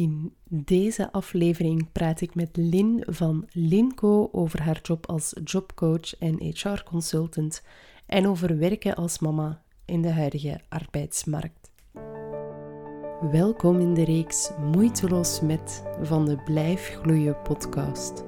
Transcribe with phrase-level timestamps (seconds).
[0.00, 6.42] In deze aflevering praat ik met Lin van Linco over haar job als jobcoach en
[6.42, 7.62] HR-consultant
[8.06, 11.70] en over werken als mama in de huidige arbeidsmarkt.
[13.30, 18.24] Welkom in de reeks Moeiteloos met van de Blijf Gloeien podcast.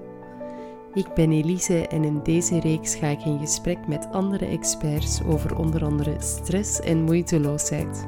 [0.94, 5.58] Ik ben Elise en in deze reeks ga ik in gesprek met andere experts over
[5.58, 8.06] onder andere stress en moeiteloosheid.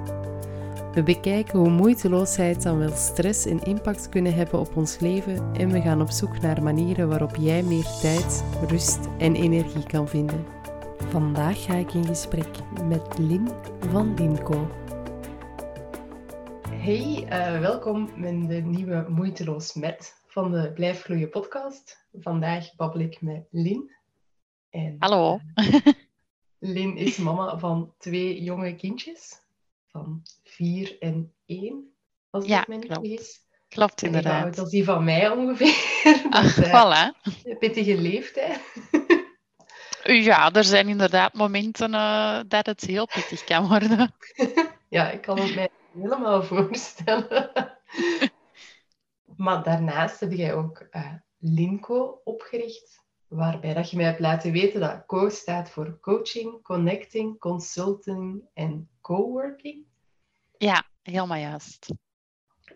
[0.95, 5.69] We bekijken hoe moeiteloosheid dan wel stress en impact kunnen hebben op ons leven en
[5.71, 10.47] we gaan op zoek naar manieren waarop jij meer tijd, rust en energie kan vinden.
[10.97, 12.49] Vandaag ga ik in gesprek
[12.85, 14.69] met Lin van Linco.
[16.69, 22.07] Hey, uh, welkom in de nieuwe Moeiteloos Met van de Blijf Gloeien podcast.
[22.13, 23.91] Vandaag babbel ik met Lin.
[24.71, 25.41] En, Hallo.
[25.55, 25.77] Uh,
[26.59, 29.43] Lin is mama van twee jonge kindjes
[29.95, 31.95] van vier en één,
[32.31, 33.43] als ja, me niet vergis.
[33.69, 34.57] Klopt, inderdaad.
[34.57, 36.27] Dat is die van mij ongeveer.
[36.31, 37.33] Ach, dus, voilà.
[37.45, 38.61] Een pittige leeftijd.
[40.29, 44.15] ja, er zijn inderdaad momenten uh, dat het heel pittig kan worden.
[44.97, 47.51] ja, ik kan het mij helemaal voorstellen.
[49.37, 53.04] maar daarnaast heb jij ook uh, Linko opgericht,
[53.35, 58.89] waarbij dat je mij hebt laten weten dat CO staat voor Coaching, Connecting, Consulting en
[59.01, 59.85] Coworking.
[60.57, 61.89] Ja, helemaal juist.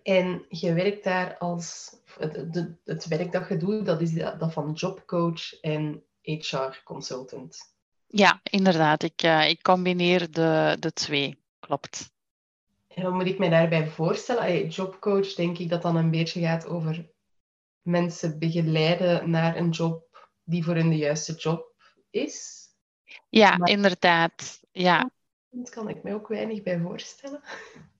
[0.02, 1.96] En je werkt daar als...
[2.18, 7.58] Het, het werk dat je doet, dat is dat van jobcoach en HR-consultant.
[8.06, 9.02] Ja, inderdaad.
[9.02, 11.42] Ik, uh, ik combineer de, de twee.
[11.58, 12.10] Klopt.
[12.88, 14.42] En wat moet ik mij daarbij voorstellen?
[14.42, 17.10] Allee, jobcoach, denk ik dat dan een beetje gaat over
[17.82, 20.07] mensen begeleiden naar een job
[20.48, 21.72] die voor hun de juiste job
[22.10, 22.66] is.
[23.28, 24.60] Ja, inderdaad.
[24.72, 25.10] Ja.
[25.50, 27.42] Daar kan ik mij ook weinig bij voorstellen.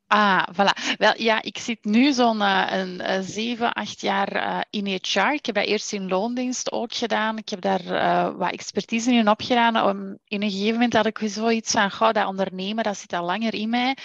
[0.07, 0.97] Ah, voilà.
[0.97, 5.33] Wel, ja, ik zit nu zo'n uh, een, een, zeven, acht jaar uh, in HR.
[5.33, 7.39] Ik heb dat eerst in loondienst ook gedaan.
[7.39, 9.89] Ik heb daar uh, wat expertise in opgedaan.
[9.89, 13.25] Om, in een gegeven moment had ik zoiets van, gauw dat ondernemen, dat zit al
[13.25, 13.97] langer in mij.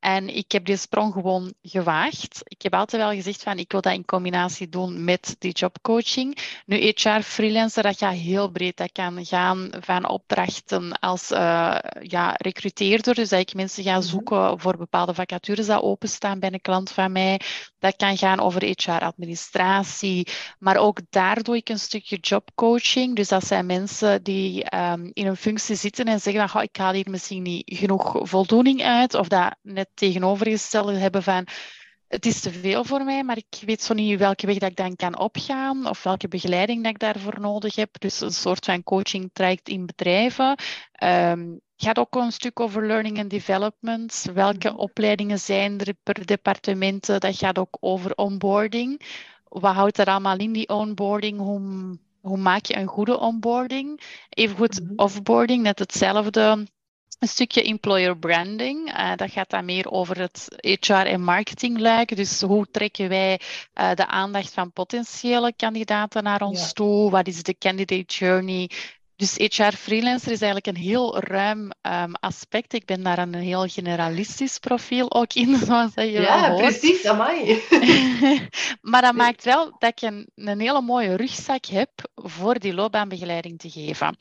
[0.00, 2.40] En ik heb die sprong gewoon gewaagd.
[2.44, 6.38] Ik heb altijd wel gezegd van ik wil dat in combinatie doen met die jobcoaching.
[6.66, 8.76] Nu HR freelancer, dat gaat heel breed.
[8.76, 13.14] Dat kan gaan van opdrachten als uh, ja, recruteerder.
[13.14, 14.02] Dus dat ik mensen ga mhm.
[14.02, 17.40] zoeken voor bepaalde vacatures die openstaan bij een klant van mij.
[17.78, 20.28] Dat kan gaan over HR-administratie.
[20.58, 23.16] Maar ook daar doe ik een stukje jobcoaching.
[23.16, 26.92] Dus dat zijn mensen die um, in een functie zitten en zeggen van ik haal
[26.92, 29.14] hier misschien niet genoeg voldoening uit.
[29.14, 31.46] Of dat net tegenovergestelde hebben van
[32.10, 34.76] het is te veel voor mij, maar ik weet zo niet welke weg dat ik
[34.76, 38.00] dan kan opgaan of welke begeleiding dat ik daarvoor nodig heb.
[38.00, 40.58] Dus een soort van coaching traject in bedrijven.
[41.02, 44.26] Um, het gaat ook een stuk over learning and development.
[44.34, 44.78] Welke mhm.
[44.78, 47.20] opleidingen zijn er per departementen?
[47.20, 49.00] Dat gaat ook over onboarding.
[49.48, 51.38] Wat houdt er allemaal in die onboarding?
[51.38, 54.00] Hoe, hoe maak je een goede onboarding?
[54.28, 54.92] Even goed mhm.
[54.96, 56.66] offboarding, net hetzelfde
[57.20, 58.98] een stukje employer branding.
[58.98, 62.16] Uh, dat gaat dan meer over het HR en marketing luik.
[62.16, 63.40] Dus hoe trekken wij
[63.80, 66.72] uh, de aandacht van potentiële kandidaten naar ons ja.
[66.72, 67.10] toe?
[67.10, 68.70] Wat is de candidate journey?
[69.16, 72.72] Dus HR freelancer is eigenlijk een heel ruim um, aspect.
[72.72, 76.62] Ik ben daar een heel generalistisch profiel ook in, zoals je Ja, hoort.
[76.62, 77.62] precies, amai.
[78.90, 83.58] maar dat maakt wel dat ik een, een hele mooie rugzak heb voor die loopbaanbegeleiding
[83.58, 84.16] te geven.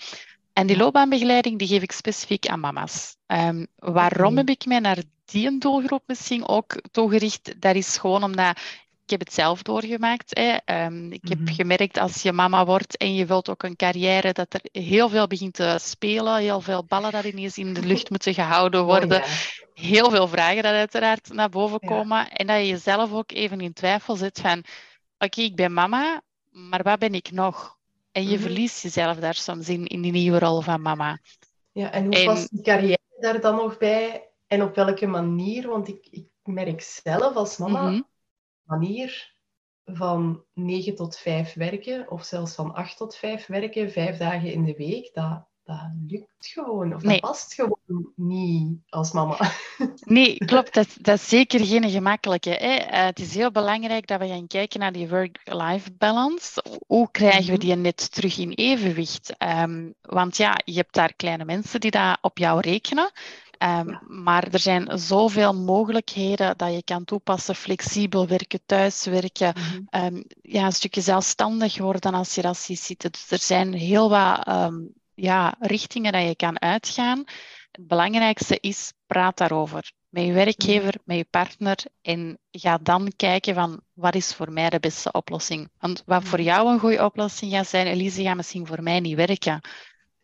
[0.60, 3.16] En die loopbaanbegeleiding die geef ik specifiek aan mama's.
[3.28, 7.62] Um, waarom heb ik mij naar die doelgroep misschien ook toegericht?
[7.62, 8.60] Dat is gewoon omdat
[9.04, 10.38] ik heb het zelf doorgemaakt.
[10.38, 10.86] Hè.
[10.86, 11.56] Um, ik heb -hmm.
[11.56, 15.28] gemerkt als je mama wordt en je wilt ook een carrière, dat er heel veel
[15.28, 16.38] begint te spelen.
[16.38, 19.22] Heel veel ballen dat ineens in de lucht moeten gehouden worden.
[19.22, 19.34] Oh, ja.
[19.74, 22.18] Heel veel vragen dat uiteraard naar boven komen.
[22.18, 22.30] Ja.
[22.30, 24.58] En dat je jezelf ook even in twijfel zet van...
[24.58, 27.79] Oké, okay, ik ben mama, maar wat ben ik nog?
[28.12, 28.44] En je mm -hmm.
[28.44, 31.20] verliest jezelf daar soms in, in die nieuwe rol van mama.
[31.72, 32.26] Ja, en hoe en...
[32.26, 34.30] past die carrière daar dan nog bij?
[34.48, 35.68] En op welke manier?
[35.68, 38.08] Want ik, ik merk zelf als mama, mm -hmm.
[38.64, 39.38] manier
[39.86, 44.64] van 9 tot 5 werken, of zelfs van 8 tot 5 werken, vijf dagen in
[44.64, 46.94] de week, dat, dat lukt gewoon.
[46.94, 47.12] Of nee.
[47.12, 47.79] dat past gewoon
[48.16, 49.38] niet als mama.
[50.00, 50.74] Nee, klopt.
[50.74, 52.50] Dat, dat is zeker geen gemakkelijke.
[52.50, 52.76] Hè?
[52.78, 56.64] Uh, het is heel belangrijk dat we gaan kijken naar die work-life balance.
[56.88, 59.34] Hoe krijgen we die net terug in evenwicht?
[59.62, 63.12] Um, want ja, je hebt daar kleine mensen die daar op jou rekenen.
[63.64, 64.02] Um, ja.
[64.08, 67.56] Maar er zijn zoveel mogelijkheden dat je kan toepassen.
[67.56, 69.54] Flexibel werken, thuiswerken.
[69.56, 70.16] Mm -hmm.
[70.16, 73.02] um, ja, een stukje zelfstandig worden als je dat ziet.
[73.02, 74.48] Dus er zijn heel wat
[75.20, 77.24] ja, richtingen dat je kan uitgaan.
[77.80, 79.92] Het belangrijkste is, praat daarover.
[80.10, 84.70] met je werkgever, met je partner en ga dan kijken van wat is voor mij
[84.70, 85.70] de beste oplossing.
[85.78, 89.16] Want wat voor jou een goede oplossing gaat zijn, Elise, gaat misschien voor mij niet
[89.16, 89.62] werken.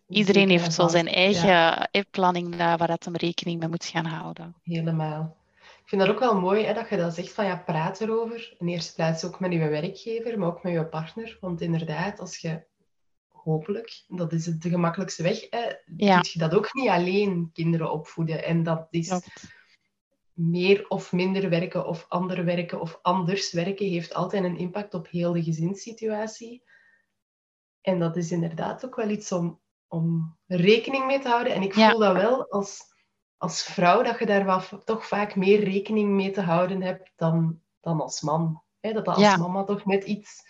[0.07, 1.87] Iedereen heeft zo zijn eigen ja.
[2.11, 4.55] planning waar dat hem rekening mee moet gaan houden.
[4.63, 5.37] Helemaal.
[5.59, 8.55] Ik vind dat ook wel mooi hè, dat je dat zegt van ja, praat erover.
[8.59, 11.37] In eerste plaats ook met je werkgever, maar ook met je partner.
[11.41, 12.63] Want inderdaad, als je
[13.45, 16.19] hopelijk, dat is de gemakkelijkste weg, hè, ja.
[16.31, 18.43] je dat ook niet alleen kinderen opvoeden.
[18.43, 19.21] En dat is
[20.33, 25.07] meer of minder werken of ander werken of anders werken heeft altijd een impact op
[25.07, 26.63] heel de gezinssituatie.
[27.81, 31.53] En dat is inderdaad ook wel iets om, om rekening mee te houden.
[31.53, 32.81] En ik voel dat wel als,
[33.37, 37.61] als vrouw, dat je daar wel, toch vaak meer rekening mee te houden hebt dan,
[37.81, 38.63] dan als man.
[38.79, 40.43] dat dat als mama toch net iets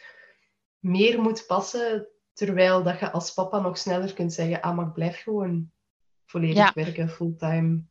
[0.79, 4.93] meer moet passen, terwijl dat je als papa nog sneller kunt zeggen, ah, maar ik
[4.93, 5.71] blijf gewoon
[6.25, 7.83] volledig werken, fulltime.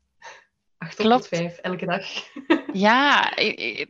[0.79, 2.07] 8 tot 5 elke dag.
[2.73, 3.33] Ja,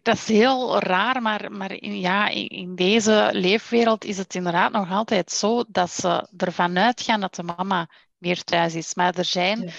[0.03, 4.91] dat is heel raar, maar, maar in, ja, in, deze leefwereld is het inderdaad nog
[4.91, 8.95] altijd zo dat ze ervan uitgaan dat de mama meer thuis is.
[8.95, 9.71] Maar er zijn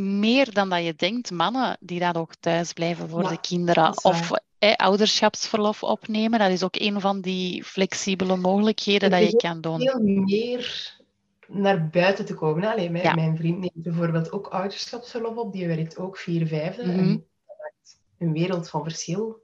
[0.00, 4.04] meer dan dat je denkt mannen die dat ook thuis blijven voor de kinderen.
[4.04, 4.30] Of
[4.76, 6.38] ouderschapsverlof opnemen.
[6.38, 9.80] Dat is ook een van die flexibele mogelijkheden dat je kan doen.
[9.80, 10.98] Veel meer
[11.46, 12.72] naar buiten te komen.
[12.72, 15.52] Allee, mijn, mijn, vriend neemt bijvoorbeeld ook ouderschapsverlof op.
[15.52, 16.86] Die werkt ook vier vijfde.
[16.86, 19.42] Mm En dat maakt een wereld van verschil.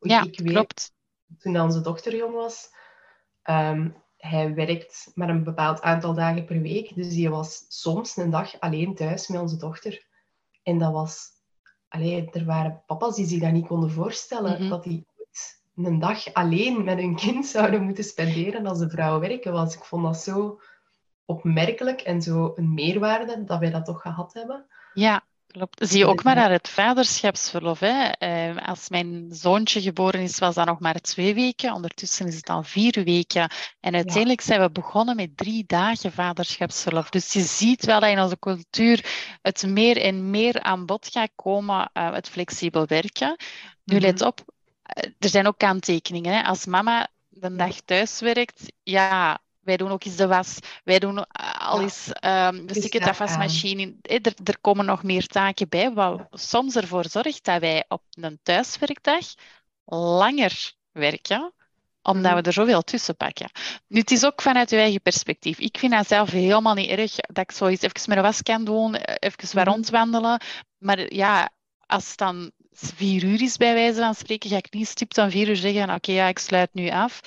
[0.00, 0.92] Ja, ik weet, klopt.
[1.38, 2.70] Toen onze dochter jong was,
[3.44, 6.94] um, hij werkt maar een bepaald aantal dagen per week.
[6.94, 10.06] Dus die was soms een dag alleen thuis met onze dochter.
[10.62, 11.34] En dat was...
[11.88, 14.60] Allee, er waren papa's die zich dat niet konden voorstellen.
[14.60, 14.68] Mhm.
[14.68, 15.06] Dat die
[15.76, 19.74] een dag alleen met hun kind zouden moeten spenderen als de vrouw werken was.
[19.74, 20.60] Ik vond dat zo
[21.24, 24.66] opmerkelijk en zo een meerwaarde dat wij dat toch gehad hebben.
[24.94, 25.25] Ja,
[25.56, 25.88] klopt.
[25.88, 27.80] Zie je ook maar naar het vaderschapsverlof.
[27.80, 28.08] Hè?
[28.08, 31.72] Ehm, als mijn zoontje geboren is, was dat nog maar twee weken.
[31.72, 33.50] Ondertussen is het al vier weken.
[33.80, 37.10] En uiteindelijk zijn we begonnen met drie dagen vaderschapsverlof.
[37.10, 39.04] Dus je ziet wel dat in onze cultuur
[39.42, 43.36] het meer en meer aan bod gaat komen, uh, het flexibel werken.
[43.84, 44.40] Nu, let op,
[44.82, 46.34] eh, er zijn ook kanttekeningen.
[46.34, 46.42] Hè?
[46.42, 50.58] Als mama de dag thuis werkt, ja, wij doen ook eens de was.
[50.84, 51.26] Wij doen
[51.58, 52.48] al eens ja.
[52.48, 53.94] um, de afwasmachine.
[54.02, 58.38] Er, er komen nog meer taken bij, wat soms ervoor zorgt dat wij op een
[58.42, 59.34] thuiswerkdag
[59.84, 61.54] langer werken
[62.02, 62.46] omdat we mhm.
[62.46, 63.50] er zoveel tussen pakken.
[63.86, 65.58] Nu, het is ook vanuit je eigen perspectief.
[65.58, 68.64] Ik vind dat zelf helemaal niet erg dat ik zoiets even met een was kan
[68.64, 69.74] doen, even waar mhm.
[69.74, 70.40] rondwandelen.
[70.78, 71.50] Maar ja,
[71.86, 75.30] als het dan vier uur is bij wijze van spreken, ga ik niet stipt aan
[75.30, 77.20] vier uur zeggen, oké, ja, ik sluit nu af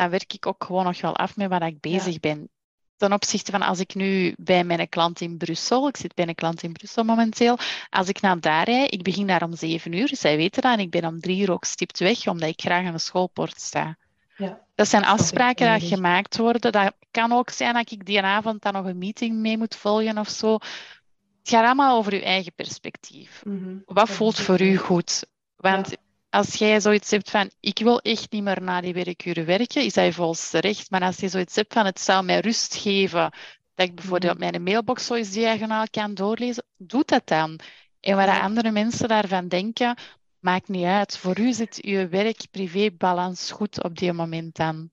[0.00, 2.48] dan werk ik ook gewoon nog wel af met waar ik bezig ben.
[2.96, 6.34] Ten opzichte van als ik nu bij mijn klant in Brussel, ik zit bij een
[6.34, 7.58] klant in Brussel momenteel,
[7.90, 10.80] als ik naar daar rijd, ik begin daar om zeven uur, zij weten dat, en
[10.80, 13.96] ik ben om drie uur ook stipt weg, omdat ik graag aan de schoolpoort sta.
[14.36, 16.72] Ja, dat zijn afspraken die gemaakt worden.
[16.72, 20.18] Dat kan ook zijn dat ik die avond dan nog een meeting mee moet volgen
[20.18, 20.52] of zo.
[20.52, 23.42] Het gaat allemaal over uw eigen perspectief.
[23.44, 23.76] Mhm.
[23.84, 25.24] Wat voelt voor u goed?
[25.56, 25.96] Want
[26.36, 29.92] als jij zoiets hebt van, ik wil echt niet meer na die werkuren werken, is
[29.92, 30.90] dat je volste recht.
[30.90, 33.30] Maar als je zoiets hebt van, het zou mij rust geven,
[33.74, 34.50] dat ik bijvoorbeeld mhm.
[34.50, 37.60] mijn mailbox zo eens diagonaal kan doorlezen, doe dat dan.
[38.00, 39.96] En waar andere mensen daarvan denken,
[40.38, 41.18] maakt niet uit.
[41.18, 44.90] Voor u zit je werk-privé-balans goed op die moment dan.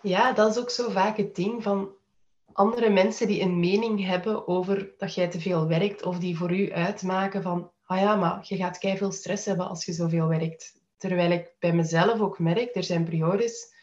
[0.00, 1.90] Ja, dat is ook zo vaak het ding van
[2.52, 6.52] andere mensen die een mening hebben over dat jij te veel werkt of die voor
[6.52, 10.80] u uitmaken van, ah ja, maar je gaat veel stress hebben als je zoveel werkt.
[11.02, 13.74] Terwijl ik bij mezelf ook merk, er zijn periodes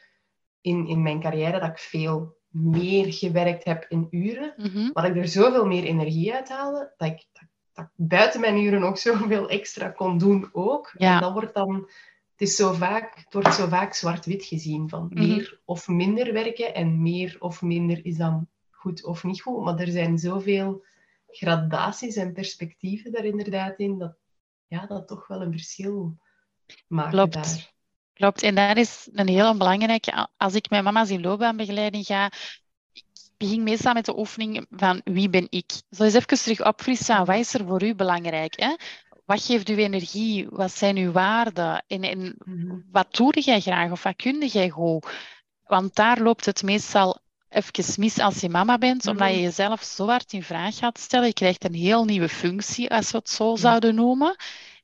[0.61, 5.15] in, in mijn carrière dat ik veel meer gewerkt heb in uren, mm maar ik
[5.15, 9.49] er zoveel meer energie uit haalde, dat ik, dat, dat buiten mijn uren ook zoveel
[9.49, 10.93] extra kon doen ook.
[10.97, 11.15] Ja.
[11.15, 11.75] En dat wordt dan,
[12.31, 15.27] het, is zo vaak, het wordt zo vaak zwart-wit gezien, van mhm.
[15.27, 19.63] meer of minder werken en meer of minder is dan goed of niet goed.
[19.63, 20.85] Maar er zijn zoveel
[21.27, 24.15] gradaties en perspectieven daar inderdaad in, dat
[24.67, 26.17] ja, dat toch wel een verschil
[27.09, 27.71] Klopt.
[28.13, 30.27] Klopt, en dat is een heel belangrijke.
[30.37, 32.31] Als ik met mama's in loopbaanbegeleiding ga,
[32.91, 33.03] ik
[33.37, 35.71] begin meestal met de oefening van wie ben ik?
[35.91, 38.59] Zo eens even terug opfrissen, wat is er voor u belangrijk?
[38.59, 38.75] Hè?
[39.25, 40.47] Wat geeft u energie?
[40.49, 41.83] Wat zijn uw waarden?
[41.87, 42.79] En, en mhm.
[42.91, 45.07] wat doe jij graag of wat kun jij goed?
[45.65, 49.35] Want daar loopt het meestal even mis als je mama bent, omdat mhm.
[49.37, 51.27] je jezelf zo hard in vraag gaat stellen.
[51.27, 54.35] Je krijgt een heel nieuwe functie, als we het zo zouden noemen.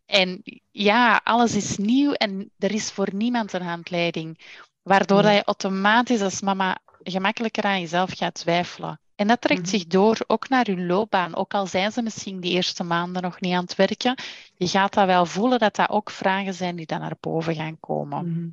[0.05, 4.39] En ja, alles is nieuw en er is voor niemand een handleiding.
[4.81, 8.99] Waardoor dat je automatisch als mama gemakkelijker aan jezelf gaat twijfelen.
[9.15, 9.69] En dat trekt Mhm.
[9.69, 11.35] zich door ook naar hun loopbaan.
[11.35, 14.15] Ook al zijn ze misschien die eerste maanden nog niet aan het werken,
[14.55, 17.79] je gaat dat wel voelen dat dat ook vragen zijn die dan naar boven gaan
[17.79, 18.29] komen.
[18.31, 18.47] Mhm.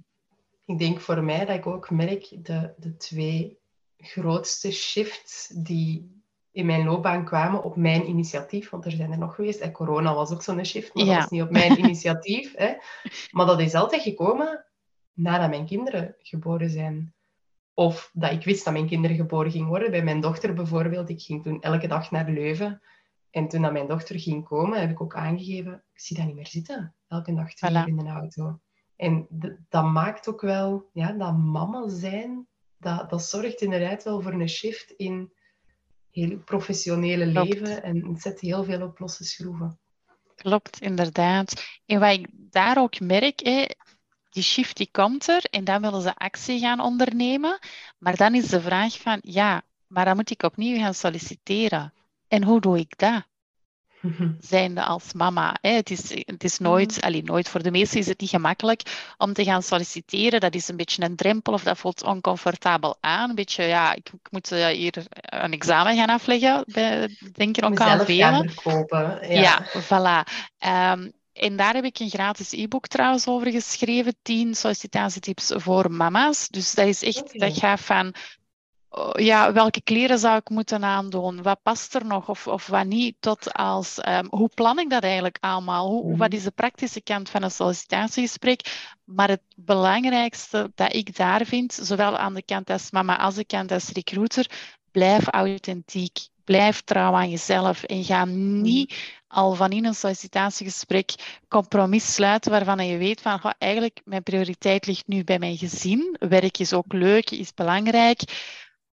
[0.66, 3.58] Ik denk voor mij dat ik ook merk de, de twee
[3.98, 6.21] grootste shifts die
[6.52, 9.60] in mijn loopbaan kwamen op mijn initiatief, want er zijn er nog geweest.
[9.60, 11.10] En corona was ook zo'n shift, maar Ja.
[11.12, 12.56] dat was niet op mijn initiatief.
[12.56, 12.72] Hè.
[13.30, 14.64] Maar dat is altijd gekomen
[15.12, 17.14] nadat mijn kinderen geboren zijn.
[17.74, 19.90] Of dat ik wist dat mijn kinderen geboren gingen worden.
[19.90, 22.82] Bij mijn dochter bijvoorbeeld, ik ging toen elke dag naar Leuven.
[23.30, 26.34] En toen dat mijn dochter ging komen, heb ik ook aangegeven, ik zie dat niet
[26.34, 26.94] meer zitten.
[27.08, 27.84] Elke dag twee Voilà.
[27.86, 28.58] in de auto.
[28.96, 29.26] En
[29.68, 32.46] dat maakt ook wel, ja, dat mama zijn,
[32.78, 35.32] dat, dat zorgt inderdaad wel voor een shift in
[36.12, 37.48] heel professionele Klopt.
[37.48, 37.82] leven.
[37.82, 39.78] En het zet heel veel op losse schroeven.
[40.36, 41.80] Klopt, inderdaad.
[41.86, 43.64] En wat ik daar ook merk, hè,
[44.30, 47.58] die shift die komt er en dan willen ze actie gaan ondernemen.
[47.98, 51.92] Maar dan is de vraag van, ja, maar dan moet ik opnieuw gaan solliciteren.
[52.28, 53.26] En hoe doe ik dat?
[54.40, 55.56] Zijnde als mama.
[55.60, 55.70] Hè.
[55.70, 59.32] Het is, het is nooit, allee, nooit, voor de meesten is het niet gemakkelijk om
[59.32, 60.40] te gaan solliciteren.
[60.40, 63.28] Dat is een beetje een drempel of dat voelt oncomfortabel aan.
[63.28, 67.80] Een beetje, ja, ik, ik moet eh, hier een examen gaan afleggen, bij- denken ook
[67.80, 68.50] aan velen.
[68.50, 69.18] verkopen.
[69.28, 69.40] Ja.
[69.40, 70.32] Ja, voilà.
[70.58, 74.14] Ehm, en daar heb ik een gratis e-book trouwens over geschreven.
[74.22, 76.48] 10 sollicitatietips voor mama's.
[76.48, 78.14] Dus dat is echt, dat gaat van
[79.12, 81.42] ja, welke kleren zou ik moeten aandoen?
[81.42, 83.16] Wat past er nog of, of wat niet?
[83.20, 85.88] Tot als ehm, hoe plan ik dat eigenlijk allemaal?
[85.88, 86.16] Hoe, Mhm.
[86.18, 88.90] Wat is de praktische kant van een sollicitatiegesprek?
[89.04, 93.44] Maar het belangrijkste dat ik daar vind, zowel aan de kant als mama als de
[93.44, 94.46] kant als recruiter,
[94.90, 96.18] blijf authentiek.
[96.44, 98.94] Blijf trouw aan jezelf en ga niet
[99.28, 104.86] al van in een sollicitatiegesprek compromis sluiten waarvan je weet van goh, eigenlijk mijn prioriteit
[104.86, 106.16] ligt nu bij mijn gezin.
[106.18, 108.20] Werk is ook leuk, is belangrijk.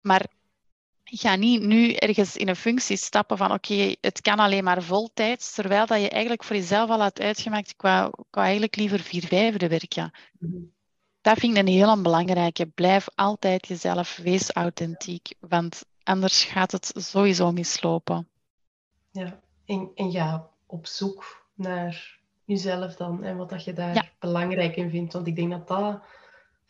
[0.00, 0.26] Maar
[1.04, 5.54] ga niet nu ergens in een functie stappen van oké, het kan alleen maar voltijds,
[5.54, 9.00] terwijl dat je eigenlijk voor jezelf al had uitgemaakt, ik wou, ik wou eigenlijk liever
[9.00, 10.12] vier vijfde werken.
[11.20, 12.66] Dat vind ik een heel belangrijke.
[12.66, 18.28] Blijf altijd jezelf, wees authentiek, want anders gaat het sowieso mislopen.
[19.10, 24.08] Ja, en, en ga op zoek naar jezelf dan en wat dat je daar Ja.
[24.18, 25.12] belangrijk in vindt.
[25.12, 26.02] Want ik denk dat dat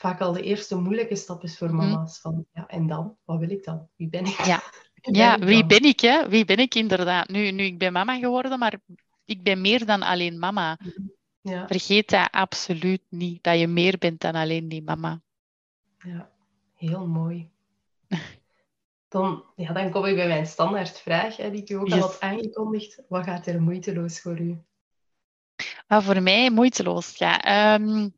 [0.00, 1.76] vaak al de eerste moeilijke stap is voor Mhm.
[1.76, 2.20] mama's.
[2.20, 3.16] Van, ja, en dan?
[3.24, 3.88] Wat wil ik dan?
[3.96, 4.44] Wie ben ik?
[4.44, 4.60] Ja.
[5.02, 6.28] Wie Ja, ik wie ben ik, hè?
[6.28, 7.28] Wie ben ik inderdaad?
[7.28, 8.74] Nu, nu, ik ben mama geworden, maar
[9.24, 10.78] ik ben meer dan alleen mama.
[11.40, 15.20] Ja, Vergeet dat absoluut niet, dat je meer bent dan alleen die mama.
[15.98, 16.30] ja,
[16.74, 17.50] heel mooi.
[19.08, 22.20] Dan, ja, dan kom ik bij mijn standaardvraag, hè, die ik u ook al had
[22.20, 23.02] aangekondigd.
[23.08, 24.62] Wat gaat er moeiteloos voor u?
[25.86, 27.44] Wat voor mij moeiteloos gaat.
[27.44, 28.08] Ehm,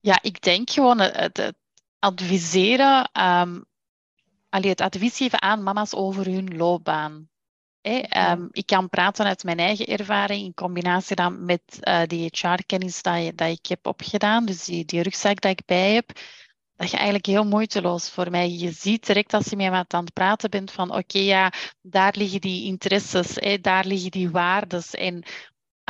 [0.00, 1.56] ja, ik denk gewoon het, het
[1.98, 3.10] adviseren,
[4.48, 7.28] allee, het advies geven aan mama's over hun loopbaan.
[7.80, 13.02] Ehm, ik kan praten uit mijn eigen ervaring in combinatie dan met eh, die HR-kennis
[13.02, 16.10] dat, dat ik heb opgedaan, dus die, die rugzak dat ik bij heb.
[16.76, 18.50] Dat je eigenlijk heel moeiteloos voor mij.
[18.50, 21.52] Je ziet direct als je met iemand aan het praten bent van oké, ja,
[21.82, 24.94] daar liggen die interesses, daar liggen die waardes.
[24.94, 25.22] En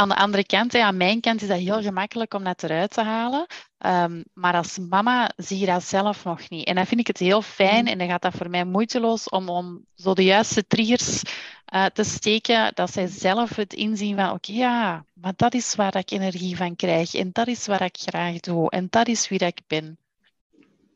[0.00, 2.90] aan de andere kant, hè, aan mijn kant, is dat heel gemakkelijk om dat eruit
[2.90, 3.46] te halen.
[3.78, 6.66] Ehm, maar als mama zie je dat zelf nog niet.
[6.66, 9.48] En dan vind ik het heel fijn en dan gaat dat voor mij moeiteloos om,
[9.48, 11.22] om zo de juiste triggers
[11.64, 15.96] eh, te steken, dat zij zelf het inzien van oké, ja, maar dat is waar
[15.96, 19.38] ik energie van krijg en dat is wat ik graag doe en dat is wie
[19.38, 19.98] dat ik ben.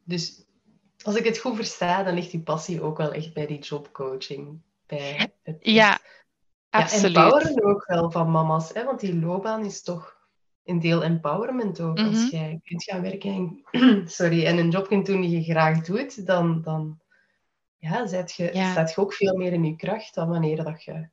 [0.04, 0.44] Dus
[1.02, 4.61] als ik het goed versta, dan ligt die passie ook wel echt bij die jobcoaching.
[4.87, 6.00] Bij het, Ja, het-
[6.83, 7.16] absoluut.
[7.16, 8.73] Ja, empoweren ook wel van mama's.
[8.73, 8.85] Hè?
[8.85, 10.16] Want die loopbaan is toch
[10.64, 11.99] een deel empowerment ook.
[11.99, 12.09] Mhm.
[12.09, 15.85] Als jij kunt gaan werken en, sorry, en een job kunt doen die je graag
[15.85, 17.00] doet, dan, dan
[17.78, 18.71] ja, zet je, Ja.
[18.71, 21.09] staat je ook veel meer in je kracht dan wanneer dat je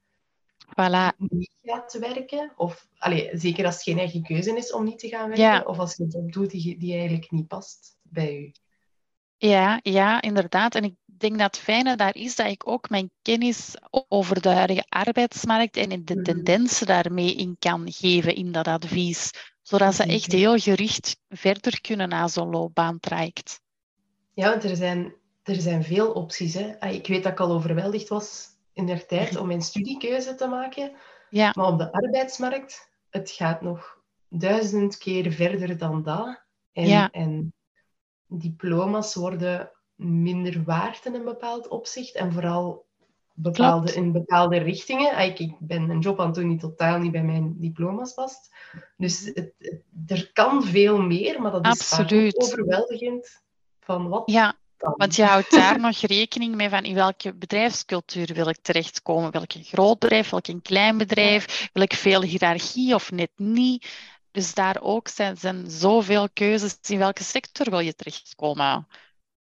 [0.72, 2.52] Voilà, niet gaat werken.
[2.56, 5.44] Of allee, zeker als het geen eigen keuze is om niet te gaan werken.
[5.44, 5.62] Ja.
[5.62, 8.52] Of als je een job doet die, die eigenlijk niet past bij je.
[9.48, 10.76] Ja, ja, inderdaad.
[10.76, 13.76] En ik denk dat het fijne daar is dat ik ook mijn kennis
[14.08, 16.24] over de huidige arbeidsmarkt en de Mhm.
[16.24, 19.32] tendensen daarmee in kan geven in dat advies.
[19.62, 20.38] Zodat ze echt Zeker.
[20.40, 23.60] heel gericht verder kunnen na zo'n loopbaantraject.
[24.34, 25.14] Ja, want er zijn,
[25.44, 26.54] er zijn veel opties.
[26.54, 26.80] Hè.
[26.80, 30.48] Ah, Ik weet dat ik al overweldigd was in der tijd om mijn studiekeuze te
[30.48, 30.92] maken.
[31.30, 33.98] Ja, Maar op de arbeidsmarkt, het gaat nog
[34.30, 36.42] duizend keer verder dan dat.
[36.74, 37.10] En, Ja.
[37.12, 37.54] en
[38.28, 39.72] diploma's worden
[40.04, 42.16] minder waard in een bepaald opzicht.
[42.16, 42.86] En vooral
[43.34, 43.98] bepaalde, Klopt.
[44.06, 45.12] in bepaalde richtingen.
[45.16, 48.14] Ah, Ik, ik ben een job aan het doen die totaal niet bij mijn diploma's
[48.14, 48.56] past.
[48.98, 51.92] Dus het, het- er kan veel meer, maar dat is
[52.36, 53.42] overweldigend.
[53.80, 58.48] Van wat ja, Want je houdt daar nog rekening mee van in welke bedrijfscultuur wil
[58.50, 59.32] ik terechtkomen.
[59.32, 63.12] Wil ik een groot bedrijf, wil ik een klein bedrijf, wil ik veel hiërarchie of
[63.12, 63.88] net niet.
[64.32, 68.88] Dus daar ook zijn, zijn zoveel keuzes in welke sector wil je terechtkomen.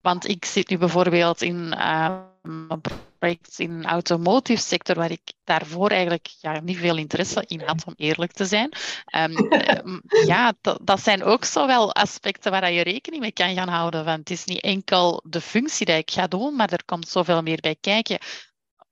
[0.01, 2.81] Want ik zit nu bijvoorbeeld in uh, een
[3.19, 7.83] project in de automotive sector, waar ik daarvoor eigenlijk ja, niet veel interesse in had,
[7.85, 8.71] om eerlijk te zijn.
[9.15, 9.49] Um,
[10.33, 14.05] ja, dat zijn ook zo wel aspecten waar je rekening mee kan gaan houden.
[14.05, 17.41] Want het is niet enkel de functie die ik ga doen, maar er komt zoveel
[17.41, 18.17] meer bij kijken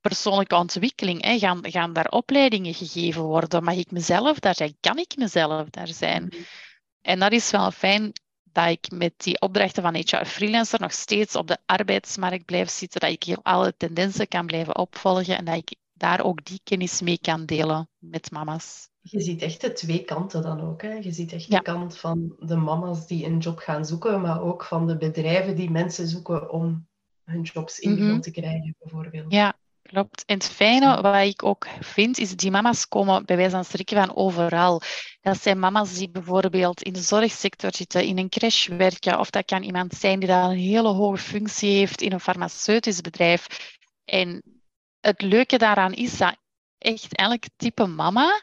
[0.08, 1.24] persoonlijke ontwikkeling.
[1.24, 1.38] Hè.
[1.40, 3.64] Gaan, gaan daar opleidingen gegeven worden?
[3.64, 4.78] Mag ik mezelf daar zijn?
[4.80, 6.24] Kan ik mezelf daar zijn?
[6.24, 6.42] Mhm.
[7.02, 8.12] En dat is wel fijn
[8.56, 13.00] dat ik met die opdrachten van HR Freelancer nog steeds op de arbeidsmarkt blijf zitten,
[13.00, 17.02] dat ik hier alle tendensen kan blijven opvolgen en dat ik daar ook die kennis
[17.02, 18.90] mee kan delen met mama's.
[19.02, 20.82] Je ziet echt de twee kanten dan ook.
[20.82, 20.94] Hè?
[20.94, 24.64] Je ziet echt de kant van de mama's die een job gaan zoeken, maar ook
[24.64, 26.88] van de bedrijven die mensen zoeken om
[27.24, 29.32] hun jobs ingevuld mm te krijgen, bijvoorbeeld.
[29.32, 29.58] Ja,
[29.88, 30.26] Klopt.
[30.26, 33.98] En het fijne wat ik ook vind, is die mama's komen bij wijze van spreken
[33.98, 34.82] van overal.
[35.22, 39.46] Dat zijn mama's die bijvoorbeeld in de zorgsector zitten, in een crash werken, of dat
[39.46, 43.48] kan iemand zijn die daar een hele hoge functie heeft in een farmaceutisch bedrijf.
[44.06, 44.44] En
[45.00, 46.38] het leuke daaraan is dat
[46.78, 48.42] echt elk type mama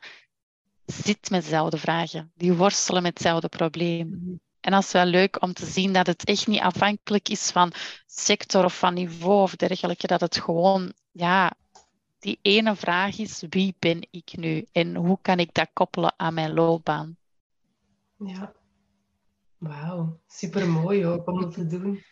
[0.87, 2.33] zit met dezelfde vragen.
[2.35, 4.41] Die worstelen met hetzelfde probleem.
[4.62, 7.73] En dat is wel leuk om te zien dat het echt niet afhankelijk is van
[8.07, 10.07] sector of van niveau of dergelijke.
[10.07, 11.52] Dat het gewoon, ja,
[12.19, 14.66] die ene vraag is, wie ben ik nu?
[14.73, 17.16] En hoe kan ik dat koppelen aan mijn loopbaan?
[18.16, 18.52] Ja,
[19.59, 20.21] wauw.
[20.26, 22.02] Super mooi ook om dat te doen.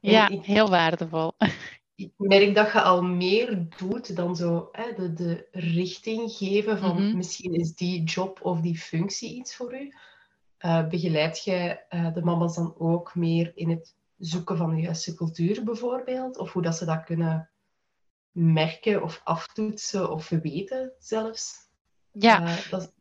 [0.00, 1.32] ja, heel waardevol.
[1.94, 7.06] Ik merk dat je al meer doet dan zo hè, de, de richting geven van
[7.06, 7.16] mhm.
[7.16, 9.92] misschien is die job of die functie iets voor u.
[10.64, 15.14] Uh, begeleid jij uh, de mama's dan ook meer in het zoeken van de juiste
[15.14, 16.38] cultuur bijvoorbeeld?
[16.38, 17.50] Of hoe dat ze dat kunnen
[18.30, 21.54] merken of aftoetsen of weten zelfs?
[22.12, 22.92] Ja, uh, dat...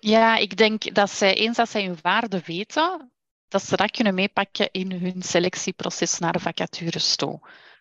[0.00, 3.12] ja ik denk dat zij eens dat zij hun waarde weten,
[3.48, 7.40] dat ze dat kunnen meepakken in hun selectieproces naar vacatures toe.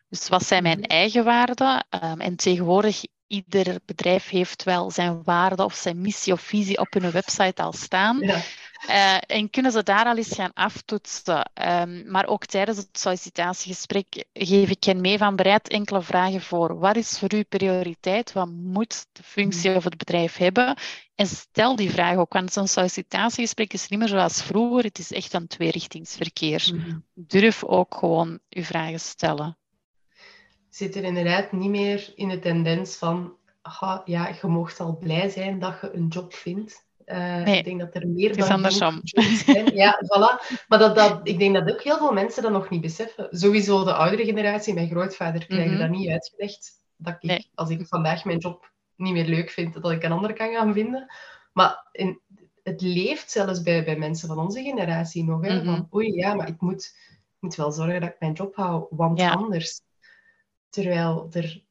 [0.10, 0.90] Dus wat zijn mijn mhm.
[0.90, 1.86] eigen waarden?
[2.04, 6.94] Um, en tegenwoordig ieder bedrijf heeft wel zijn waarde of zijn missie of visie op
[6.94, 8.20] hun website al staan.
[8.20, 8.42] Ja.
[8.90, 11.52] Uh, en kunnen ze daar al eens gaan aftoetsen.
[11.68, 16.80] Um, maar ook tijdens het sollicitatiegesprek geef ik hen mee van bereid enkele vragen voor.
[16.80, 18.34] Wat is voor u prioriteit?
[18.34, 20.78] Wat moet de functie of het bedrijf hebben?
[21.16, 24.84] En stel die vraag ook, want zo'n sollicitatiegesprek is niet meer zoals vroeger.
[24.84, 26.72] Het is echt een tweerichtingsverkeer.
[26.74, 29.58] Mm Durf ook gewoon uw vragen stellen.
[30.70, 35.30] Zit er inderdaad niet meer in de tendens van, aha, ja, je mocht al blij
[35.30, 36.85] zijn dat je een job vindt.
[37.06, 39.02] Uh, nee, ik denk dat er meer dan andersom.
[39.04, 39.76] zijn.
[39.76, 40.64] Ja, voilà.
[40.68, 43.28] Maar dat, dat, ik denk dat ook heel veel mensen dat nog niet beseffen.
[43.30, 46.72] Sowieso de oudere generatie, mijn grootvader, krijgen mm dat niet uitgelegd.
[46.98, 50.34] Dat ik, als ik vandaag mijn job niet meer leuk vind, dat ik een andere
[50.34, 51.14] kan gaan vinden.
[51.54, 52.22] Maar in,
[52.64, 55.42] het leeft zelfs bij, bij mensen van onze generatie nog.
[55.42, 55.56] Hè?
[55.56, 55.66] Mhm.
[55.66, 56.98] Van, oei, ja, maar ik moet,
[57.40, 59.82] moet wel zorgen dat ik mijn job hou, want anders.
[60.70, 61.65] Terwijl er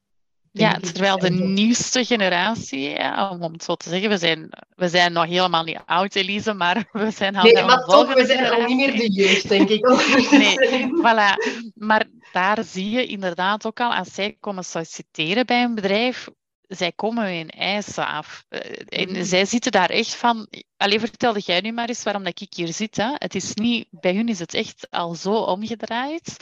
[0.58, 2.98] ja, terwijl de nieuwste generatie,
[3.30, 6.88] om het zo te zeggen, we zijn, we zijn nog helemaal niet oud, Elise, maar
[6.92, 9.86] we zijn al Nee, maar toch, we zijn al niet meer de jeugd, denk ik.
[10.30, 11.34] nee, voilà.
[11.74, 16.28] Maar daar zie je inderdaad ook al, als zij komen solliciteren bij een bedrijf,
[16.68, 18.44] zij komen hun eisen af.
[18.48, 19.24] Eh, en mhm.
[19.24, 20.48] zij zitten daar echt van...
[20.76, 22.96] Alleen vertelde jij nu maar eens waarom dat ik hier zit.
[22.96, 23.10] Hè?
[23.14, 23.86] Het is niet...
[23.90, 26.36] Bij hun is het echt al zo omgedraaid.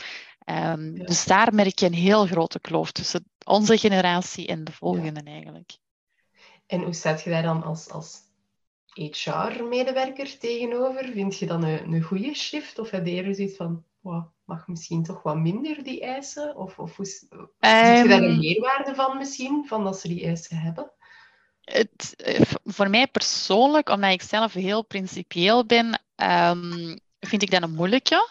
[0.47, 5.23] Um, Dus daar merk je een heel grote kloof tussen onze generatie en de volgende
[5.25, 5.73] eigenlijk.
[6.67, 8.21] En hoe staat je daar dan als, als
[8.87, 11.05] HR-medewerker tegenover?
[11.13, 12.79] Vind je dan een, een goede shift?
[12.79, 16.57] Of heb je eerder zoiets van, wow, mag misschien toch wat minder die eisen?
[16.57, 20.25] Of, of hoe, um, je daar een ehm, meerwaarde van misschien, van dat ze die
[20.25, 20.93] eisen hebben?
[21.61, 27.63] Het, eh, voor mij persoonlijk, omdat ik zelf heel principieel ben, um, vind ik dat
[27.63, 28.31] een moeilijke.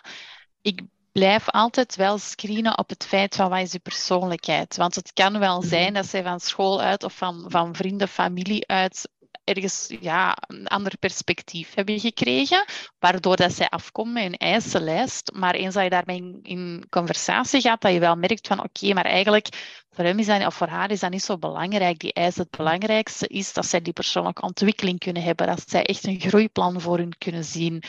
[0.61, 4.75] Ik blijf altijd wel screenen op het feit van wat is je persoonlijkheid.
[4.77, 5.67] Want het kan wel mhm.
[5.67, 9.09] zijn dat zij van school uit of van, van vrienden, familie uit
[9.43, 12.65] ergens ja, een ander perspectief hebben gekregen,
[12.99, 15.31] waardoor dat zij afkomen met hun eisenlijst.
[15.33, 18.93] Maar eens dat je daarmee in, in conversatie gaat, dat je wel merkt van oké,
[18.93, 19.47] maar eigenlijk
[19.91, 21.99] voor hem is dat, of voor haar is dat niet zo belangrijk.
[21.99, 26.05] Die eisen, het belangrijkste is dat zij die persoonlijke ontwikkeling kunnen hebben, dat zij echt
[26.05, 27.83] een groeiplan voor hun kunnen zien.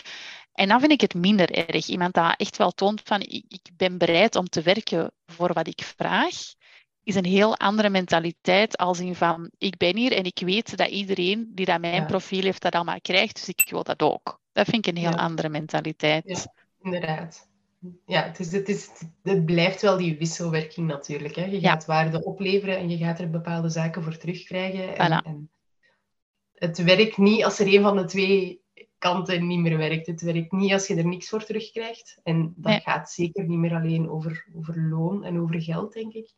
[0.52, 1.86] En dan vind ik het minder erg.
[1.86, 5.82] Iemand dat echt wel toont van ik, ben bereid om te werken voor wat ik
[5.96, 6.34] vraag,
[7.02, 10.88] is een heel andere mentaliteit als in van ik ben hier en ik weet dat
[10.88, 14.40] iedereen die dat mijn profiel heeft dat allemaal krijgt, dus ik wil dat ook.
[14.52, 16.22] Dat vind ik een heel andere mentaliteit.
[16.26, 17.48] Ja, inderdaad.
[18.06, 18.88] ja, het, is, het, is,
[19.22, 21.34] het blijft wel die wisselwerking natuurlijk.
[21.34, 21.44] Hè.
[21.44, 24.96] Je gaat waarde opleveren en je gaat er bepaalde zaken voor terugkrijgen.
[24.96, 25.50] En, en
[26.54, 28.61] het werkt niet als er een van de twee
[29.02, 30.06] kanten niet meer werkt.
[30.06, 32.20] Het werkt niet als je er niks voor terugkrijgt.
[32.22, 36.34] En dat gaat zeker niet meer alleen over, over loon en over geld, denk ik.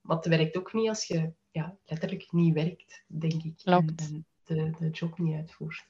[0.00, 3.56] Maar het werkt ook niet als je ja, letterlijk niet werkt, denk ik.
[3.56, 4.00] Klopt.
[4.00, 5.86] En, de, de job niet uitvoert.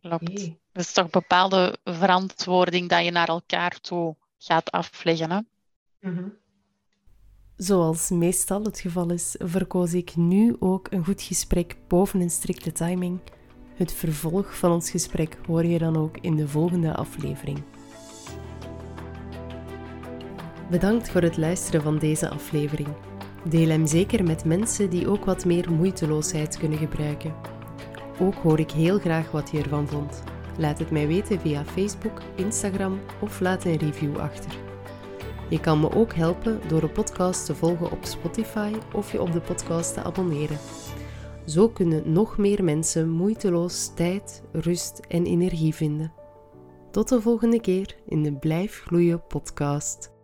[0.00, 0.28] Klopt.
[0.28, 0.58] Okay.
[0.72, 5.30] Dat is toch een bepaalde verantwoording dat je naar elkaar toe gaat afleggen.
[5.30, 5.40] Hè?
[6.10, 6.28] Mhm.
[7.56, 12.72] Zoals meestal het geval is, verkoos ik nu ook een goed gesprek boven een strikte
[12.72, 13.20] timing.
[13.78, 17.62] Het vervolg van ons gesprek hoor je dan ook in de volgende aflevering.
[20.70, 22.88] Bedankt voor het luisteren van deze aflevering.
[23.48, 27.34] Deel hem zeker met mensen die ook wat meer moeiteloosheid kunnen gebruiken.
[28.20, 30.22] Ook hoor ik heel graag wat je ervan vond.
[30.56, 34.52] Laat het mij weten via Facebook, Instagram of laat een review achter.
[35.48, 39.32] Je kan me ook helpen door de podcast te volgen op Spotify of je op
[39.32, 40.58] de podcast te abonneren.
[41.48, 46.12] Zo kunnen nog meer mensen moeiteloos tijd, rust en energie vinden.
[46.90, 50.17] Tot de volgende keer in de Blijf Gloeien podcast.